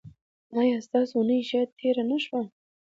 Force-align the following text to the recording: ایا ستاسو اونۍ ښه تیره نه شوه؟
ایا 0.59 0.77
ستاسو 0.87 1.13
اونۍ 1.17 1.39
ښه 1.49 1.61
تیره 1.77 2.03
نه 2.09 2.17
شوه؟ 2.23 2.41